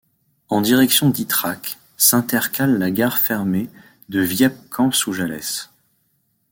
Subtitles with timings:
[0.49, 3.69] En direction d'Ytrac, s'intercale la gare fermée
[4.09, 5.69] de Viescamp-sous-Jallès.